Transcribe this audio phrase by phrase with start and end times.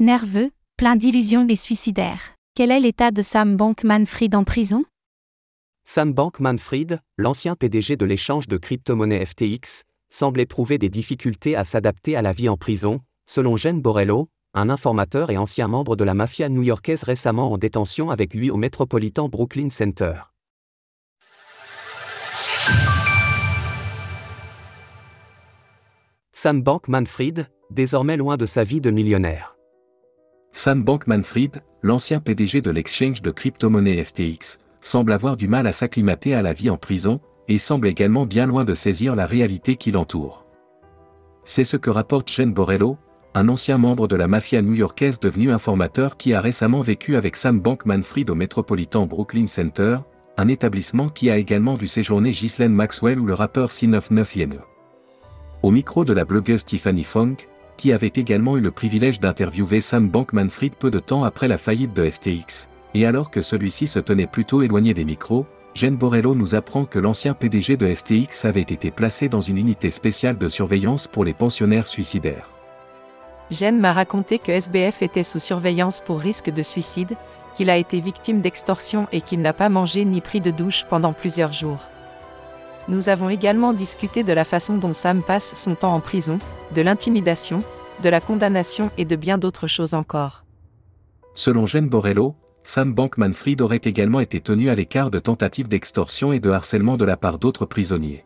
[0.00, 2.36] Nerveux, plein d'illusions et suicidaire.
[2.54, 4.84] Quel est l'état de Sam Bankman-Fried en prison?
[5.84, 12.14] Sam Bankman-Fried, l'ancien PDG de l'échange de crypto-monnaies FTX, semble éprouver des difficultés à s'adapter
[12.14, 16.14] à la vie en prison, selon Jen Borello, un informateur et ancien membre de la
[16.14, 20.14] mafia new-yorkaise récemment en détention avec lui au Metropolitan Brooklyn Center.
[26.30, 29.57] Sam Bankman-Fried, désormais loin de sa vie de millionnaire.
[30.50, 36.34] Sam Bankman-Fried, l'ancien PDG de l'exchange de crypto-monnaie FTX, semble avoir du mal à s'acclimater
[36.34, 39.90] à la vie en prison, et semble également bien loin de saisir la réalité qui
[39.90, 40.44] l'entoure.
[41.44, 42.98] C'est ce que rapporte Shane Borello,
[43.34, 47.60] un ancien membre de la mafia new-yorkaise devenu informateur qui a récemment vécu avec Sam
[47.60, 49.98] Bankman-Fried au Metropolitan Brooklyn Center,
[50.36, 54.60] un établissement qui a également vu séjourner Ghislaine Maxwell ou le rappeur C99 Yene.
[55.62, 57.36] Au micro de la blogueuse Tiffany Fong,
[57.78, 61.94] qui avait également eu le privilège d'interviewer Sam Bankman-Fried peu de temps après la faillite
[61.94, 66.56] de FTX, et alors que celui-ci se tenait plutôt éloigné des micros, Jen Borello nous
[66.56, 71.06] apprend que l'ancien PDG de FTX avait été placé dans une unité spéciale de surveillance
[71.06, 72.50] pour les pensionnaires suicidaires.
[73.50, 77.16] Jen m'a raconté que SBF était sous surveillance pour risque de suicide,
[77.54, 81.12] qu'il a été victime d'extorsion et qu'il n'a pas mangé ni pris de douche pendant
[81.12, 81.80] plusieurs jours.
[82.88, 86.38] Nous avons également discuté de la façon dont Sam passe son temps en prison,
[86.74, 87.62] de l'intimidation,
[88.02, 90.44] de la condamnation et de bien d'autres choses encore.
[91.34, 96.40] Selon Jen Borello, Sam Bankman-Fried aurait également été tenu à l'écart de tentatives d'extorsion et
[96.40, 98.24] de harcèlement de la part d'autres prisonniers.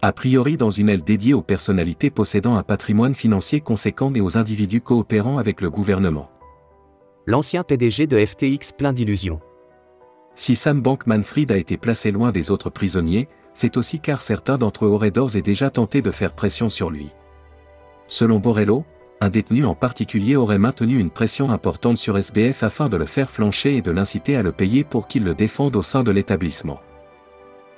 [0.00, 4.38] A priori dans une aile dédiée aux personnalités possédant un patrimoine financier conséquent et aux
[4.38, 6.30] individus coopérant avec le gouvernement.
[7.26, 9.40] L'ancien PDG de FTX plein d'illusions.
[10.34, 14.84] Si Sam Bankman-Fried a été placé loin des autres prisonniers, c'est aussi car certains d'entre
[14.84, 17.10] eux auraient d'ores et déjà tenté de faire pression sur lui.
[18.06, 18.84] Selon Borello,
[19.22, 23.30] un détenu en particulier aurait maintenu une pression importante sur SBF afin de le faire
[23.30, 26.80] flancher et de l'inciter à le payer pour qu'il le défende au sein de l'établissement.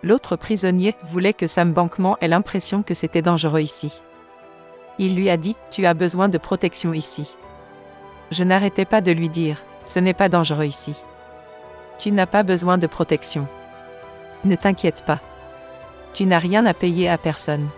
[0.03, 3.93] L'autre prisonnier voulait que Sam Bankman ait l'impression que c'était dangereux ici.
[4.99, 7.31] Il lui a dit Tu as besoin de protection ici.
[8.33, 10.95] Je n'arrêtais pas de lui dire Ce n'est pas dangereux ici.
[12.01, 13.47] Tu n'as pas besoin de protection.
[14.45, 15.21] Ne t'inquiète pas.
[16.15, 17.69] Tu n'as rien à payer à personne.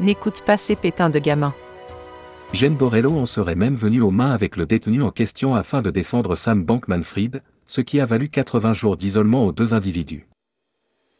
[0.00, 1.54] N'écoute pas ces pétins de gamins.
[2.52, 5.90] Jen Borello en serait même venu aux mains avec le détenu en question afin de
[5.90, 10.28] défendre Sam Bankman-Fried, ce qui a valu 80 jours d'isolement aux deux individus.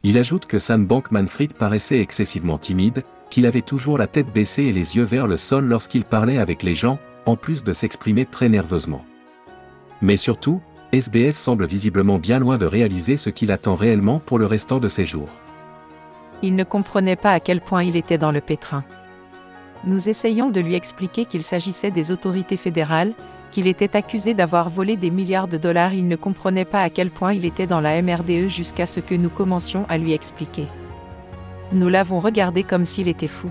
[0.03, 4.71] Il ajoute que Sam Bankman-Fried paraissait excessivement timide, qu'il avait toujours la tête baissée et
[4.71, 8.47] les yeux vers le sol lorsqu'il parlait avec les gens, en plus de s'exprimer très
[8.47, 9.03] nerveusement.
[10.01, 10.61] Mais surtout,
[10.93, 14.87] SBF semble visiblement bien loin de réaliser ce qu'il attend réellement pour le restant de
[14.87, 15.29] ses jours.
[16.43, 18.83] Il ne comprenait pas à quel point il était dans le pétrin.
[19.85, 23.13] Nous essayons de lui expliquer qu'il s'agissait des autorités fédérales,
[23.51, 25.93] qu'il était accusé d'avoir volé des milliards de dollars.
[25.93, 29.15] Il ne comprenait pas à quel point il était dans la MRDE jusqu'à ce que
[29.15, 30.67] nous commencions à lui expliquer.
[31.71, 33.49] Nous l'avons regardé comme s'il était fou.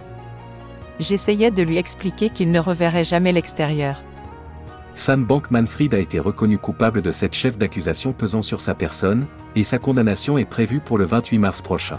[0.99, 4.03] J'essayais de lui expliquer qu'il ne reverrait jamais l'extérieur.
[4.95, 9.63] Sam Bankman-Fried a été reconnu coupable de cette chef d'accusation pesant sur sa personne, et
[9.63, 11.99] sa condamnation est prévue pour le 28 mars prochain.